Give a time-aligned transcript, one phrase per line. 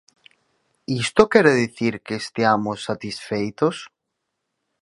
[1.03, 3.75] ¿Isto quere dicir que esteamos satisfeitos?